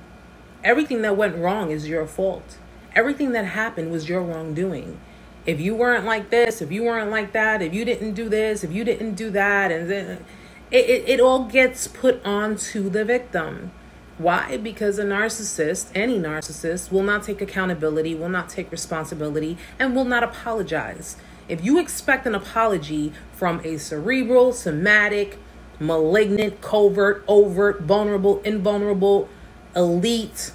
Everything 0.64 1.02
that 1.04 1.18
went 1.18 1.38
wrong 1.38 1.72
is 1.72 1.88
your 1.88 2.08
fault. 2.08 2.58
everything 2.96 3.32
that 3.34 3.46
happened 3.46 3.92
was 3.92 4.10
your 4.10 4.22
wrongdoing. 4.22 5.00
If 5.46 5.60
you 5.60 5.76
weren't 5.76 6.06
like 6.06 6.30
this, 6.32 6.62
if 6.62 6.72
you 6.72 6.84
weren't 6.84 7.12
like 7.12 7.34
that, 7.34 7.62
if 7.62 7.74
you 7.74 7.86
didn't 7.86 8.14
do 8.14 8.30
this, 8.30 8.64
if 8.64 8.72
you 8.72 8.84
didn't 8.84 9.16
do 9.16 9.30
that, 9.32 9.72
and 9.72 9.90
then 9.90 10.26
it, 10.72 10.90
it, 10.90 11.10
it 11.10 11.20
all 11.20 11.46
gets 11.46 11.88
put 11.88 12.24
onto 12.26 12.90
the 12.90 13.06
victim. 13.06 13.72
Why? 14.18 14.58
Because 14.58 14.98
a 14.98 15.04
narcissist, 15.04 15.90
any 15.94 16.18
narcissist, 16.18 16.92
will 16.92 17.04
not 17.04 17.24
take 17.24 17.42
accountability, 17.42 18.16
will 18.16 18.30
not 18.30 18.50
take 18.50 18.72
responsibility, 18.72 19.58
and 19.78 19.94
will 19.96 20.06
not 20.06 20.24
apologize. 20.24 21.18
If 21.50 21.64
you 21.64 21.80
expect 21.80 22.26
an 22.26 22.34
apology 22.34 23.12
from 23.34 23.62
a 23.64 23.78
cerebral, 23.78 24.54
somatic, 24.54 25.38
malignant, 25.80 26.62
covert, 26.62 27.24
overt, 27.28 27.82
vulnerable, 27.82 28.42
invulnerable, 28.44 29.30
elite, 29.76 30.52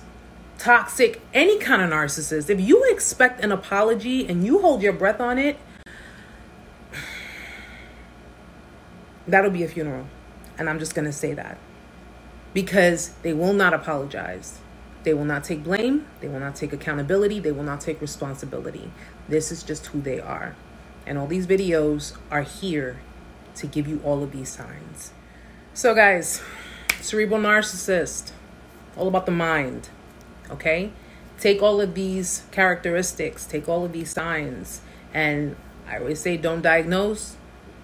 toxic, 0.58 1.20
any 1.34 1.58
kind 1.58 1.82
of 1.82 1.90
narcissist, 1.90 2.48
if 2.48 2.60
you 2.60 2.84
expect 2.90 3.44
an 3.44 3.52
apology 3.52 4.26
and 4.26 4.44
you 4.44 4.60
hold 4.60 4.82
your 4.82 4.94
breath 4.94 5.20
on 5.20 5.38
it, 5.38 5.58
that'll 9.30 9.50
be 9.50 9.62
a 9.62 9.68
funeral. 9.68 10.06
And 10.58 10.68
I'm 10.68 10.78
just 10.78 10.94
going 10.94 11.06
to 11.06 11.12
say 11.12 11.32
that. 11.34 11.58
Because 12.52 13.10
they 13.22 13.32
will 13.32 13.52
not 13.52 13.72
apologize. 13.72 14.58
They 15.04 15.14
will 15.14 15.24
not 15.24 15.44
take 15.44 15.64
blame. 15.64 16.06
They 16.20 16.28
will 16.28 16.40
not 16.40 16.56
take 16.56 16.72
accountability. 16.72 17.40
They 17.40 17.52
will 17.52 17.62
not 17.62 17.80
take 17.80 18.00
responsibility. 18.00 18.90
This 19.28 19.50
is 19.50 19.62
just 19.62 19.86
who 19.86 20.00
they 20.00 20.20
are. 20.20 20.56
And 21.06 21.16
all 21.16 21.26
these 21.26 21.46
videos 21.46 22.16
are 22.30 22.42
here 22.42 23.00
to 23.56 23.66
give 23.66 23.88
you 23.88 24.00
all 24.04 24.22
of 24.22 24.32
these 24.32 24.48
signs. 24.48 25.12
So, 25.72 25.94
guys, 25.94 26.42
cerebral 27.00 27.40
narcissist, 27.40 28.32
all 28.96 29.08
about 29.08 29.26
the 29.26 29.32
mind, 29.32 29.88
okay? 30.50 30.92
Take 31.38 31.62
all 31.62 31.80
of 31.80 31.94
these 31.94 32.42
characteristics, 32.50 33.46
take 33.46 33.68
all 33.68 33.84
of 33.84 33.92
these 33.92 34.10
signs, 34.10 34.82
and 35.14 35.56
I 35.88 35.98
always 35.98 36.20
say 36.20 36.36
don't 36.36 36.60
diagnose, 36.60 37.36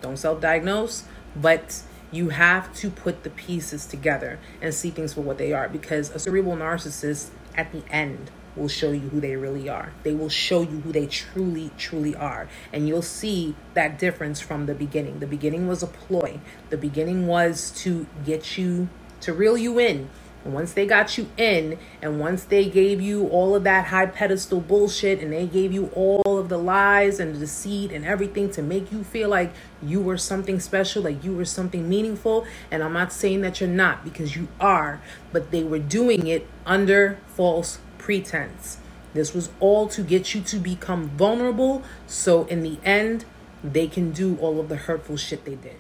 don't 0.02 0.18
self 0.18 0.40
diagnose, 0.40 1.04
but 1.40 1.82
you 2.10 2.30
have 2.30 2.72
to 2.74 2.90
put 2.90 3.22
the 3.24 3.30
pieces 3.30 3.86
together 3.86 4.38
and 4.60 4.72
see 4.72 4.90
things 4.90 5.12
for 5.14 5.20
what 5.20 5.38
they 5.38 5.52
are 5.52 5.68
because 5.68 6.10
a 6.10 6.18
cerebral 6.18 6.56
narcissist 6.56 7.28
at 7.56 7.72
the 7.72 7.82
end 7.90 8.30
will 8.54 8.68
show 8.68 8.90
you 8.90 9.08
who 9.10 9.20
they 9.20 9.36
really 9.36 9.68
are. 9.68 9.92
They 10.02 10.14
will 10.14 10.30
show 10.30 10.62
you 10.62 10.80
who 10.80 10.92
they 10.92 11.06
truly, 11.06 11.70
truly 11.76 12.14
are. 12.14 12.48
And 12.72 12.88
you'll 12.88 13.02
see 13.02 13.54
that 13.74 13.98
difference 13.98 14.40
from 14.40 14.66
the 14.66 14.74
beginning. 14.74 15.18
The 15.18 15.26
beginning 15.26 15.68
was 15.68 15.82
a 15.82 15.86
ploy, 15.86 16.40
the 16.70 16.78
beginning 16.78 17.26
was 17.26 17.70
to 17.82 18.06
get 18.24 18.56
you, 18.56 18.88
to 19.20 19.32
reel 19.32 19.56
you 19.58 19.78
in. 19.78 20.08
Once 20.44 20.74
they 20.74 20.86
got 20.86 21.18
you 21.18 21.28
in, 21.36 21.76
and 22.00 22.20
once 22.20 22.44
they 22.44 22.68
gave 22.68 23.00
you 23.00 23.26
all 23.28 23.56
of 23.56 23.64
that 23.64 23.86
high 23.86 24.06
pedestal 24.06 24.60
bullshit, 24.60 25.20
and 25.20 25.32
they 25.32 25.46
gave 25.46 25.72
you 25.72 25.86
all 25.94 26.38
of 26.38 26.48
the 26.48 26.58
lies 26.58 27.18
and 27.18 27.34
the 27.34 27.38
deceit 27.40 27.90
and 27.90 28.04
everything 28.04 28.48
to 28.48 28.62
make 28.62 28.92
you 28.92 29.02
feel 29.02 29.28
like 29.28 29.52
you 29.82 30.00
were 30.00 30.16
something 30.16 30.60
special, 30.60 31.02
like 31.02 31.24
you 31.24 31.32
were 31.32 31.44
something 31.44 31.88
meaningful. 31.88 32.46
And 32.70 32.82
I'm 32.82 32.92
not 32.92 33.12
saying 33.12 33.40
that 33.40 33.60
you're 33.60 33.68
not, 33.68 34.04
because 34.04 34.36
you 34.36 34.46
are, 34.60 35.00
but 35.32 35.50
they 35.50 35.64
were 35.64 35.80
doing 35.80 36.28
it 36.28 36.46
under 36.64 37.18
false 37.26 37.78
pretense. 37.98 38.78
This 39.14 39.34
was 39.34 39.50
all 39.58 39.88
to 39.88 40.02
get 40.02 40.34
you 40.34 40.42
to 40.42 40.58
become 40.58 41.08
vulnerable 41.08 41.82
so 42.06 42.44
in 42.44 42.62
the 42.62 42.78
end, 42.84 43.24
they 43.64 43.88
can 43.88 44.12
do 44.12 44.36
all 44.36 44.60
of 44.60 44.68
the 44.68 44.76
hurtful 44.76 45.16
shit 45.16 45.44
they 45.44 45.54
did. 45.54 45.76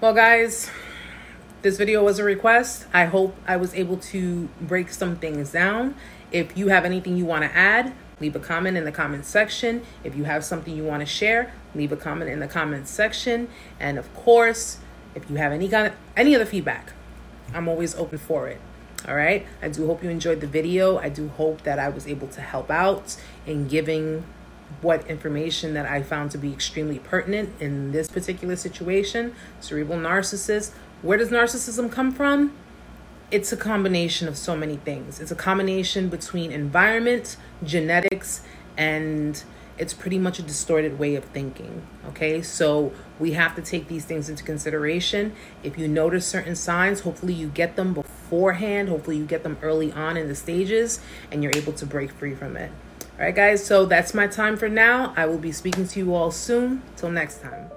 Well, 0.00 0.12
guys, 0.12 0.68
this 1.62 1.78
video 1.78 2.02
was 2.02 2.18
a 2.18 2.24
request. 2.24 2.86
I 2.92 3.06
hope 3.06 3.36
I 3.46 3.56
was 3.56 3.72
able 3.74 3.96
to 3.96 4.48
break 4.60 4.90
some 4.90 5.16
things 5.16 5.52
down. 5.52 5.94
If 6.32 6.56
you 6.56 6.68
have 6.68 6.84
anything 6.84 7.16
you 7.16 7.24
want 7.24 7.44
to 7.44 7.56
add, 7.56 7.94
leave 8.20 8.34
a 8.34 8.40
comment 8.40 8.76
in 8.76 8.84
the 8.84 8.92
comment 8.92 9.24
section. 9.24 9.82
If 10.02 10.16
you 10.16 10.24
have 10.24 10.44
something 10.44 10.76
you 10.76 10.84
want 10.84 11.00
to 11.00 11.06
share, 11.06 11.52
leave 11.74 11.92
a 11.92 11.96
comment 11.96 12.30
in 12.30 12.40
the 12.40 12.48
comment 12.48 12.88
section. 12.88 13.48
And 13.78 13.96
of 13.96 14.12
course, 14.14 14.78
if 15.14 15.30
you 15.30 15.36
have 15.36 15.52
any 15.52 15.68
kind 15.68 15.86
of 15.86 15.92
any 16.16 16.34
other 16.34 16.46
feedback, 16.46 16.92
I'm 17.54 17.68
always 17.68 17.94
open 17.94 18.18
for 18.18 18.48
it. 18.48 18.60
All 19.06 19.14
right. 19.14 19.46
I 19.60 19.68
do 19.68 19.86
hope 19.86 20.02
you 20.02 20.10
enjoyed 20.10 20.40
the 20.40 20.46
video. 20.46 20.98
I 20.98 21.08
do 21.08 21.28
hope 21.28 21.62
that 21.62 21.78
I 21.78 21.88
was 21.88 22.06
able 22.06 22.28
to 22.28 22.40
help 22.40 22.70
out 22.70 23.16
in 23.46 23.68
giving 23.68 24.24
what 24.80 25.06
information 25.06 25.74
that 25.74 25.86
I 25.86 26.02
found 26.02 26.30
to 26.30 26.38
be 26.38 26.52
extremely 26.52 26.98
pertinent 26.98 27.50
in 27.60 27.92
this 27.92 28.08
particular 28.08 28.56
situation. 28.56 29.34
Cerebral 29.60 29.98
narcissist. 29.98 30.72
Where 31.02 31.18
does 31.18 31.30
narcissism 31.30 31.90
come 31.90 32.12
from? 32.12 32.52
It's 33.32 33.52
a 33.52 33.56
combination 33.56 34.28
of 34.28 34.36
so 34.36 34.56
many 34.56 34.76
things. 34.76 35.18
It's 35.18 35.32
a 35.32 35.36
combination 35.36 36.08
between 36.08 36.52
environment, 36.52 37.36
genetics, 37.64 38.42
and 38.76 39.42
it's 39.78 39.94
pretty 39.94 40.18
much 40.18 40.38
a 40.38 40.42
distorted 40.42 41.00
way 41.00 41.16
of 41.16 41.24
thinking. 41.24 41.82
Okay, 42.10 42.40
so 42.40 42.92
we 43.18 43.32
have 43.32 43.56
to 43.56 43.62
take 43.62 43.88
these 43.88 44.04
things 44.04 44.28
into 44.28 44.44
consideration. 44.44 45.34
If 45.64 45.76
you 45.76 45.88
notice 45.88 46.24
certain 46.24 46.54
signs, 46.54 47.00
hopefully 47.00 47.34
you 47.34 47.48
get 47.48 47.74
them 47.74 47.94
beforehand. 47.94 48.88
Hopefully 48.88 49.16
you 49.16 49.24
get 49.24 49.42
them 49.42 49.58
early 49.60 49.90
on 49.90 50.16
in 50.16 50.28
the 50.28 50.36
stages 50.36 51.00
and 51.32 51.42
you're 51.42 51.52
able 51.56 51.72
to 51.72 51.86
break 51.86 52.12
free 52.12 52.36
from 52.36 52.56
it. 52.56 52.70
All 53.18 53.24
right, 53.24 53.34
guys, 53.34 53.64
so 53.64 53.86
that's 53.86 54.14
my 54.14 54.28
time 54.28 54.56
for 54.56 54.68
now. 54.68 55.14
I 55.16 55.26
will 55.26 55.38
be 55.38 55.52
speaking 55.52 55.88
to 55.88 55.98
you 55.98 56.14
all 56.14 56.30
soon. 56.30 56.82
Till 56.96 57.10
next 57.10 57.42
time. 57.42 57.70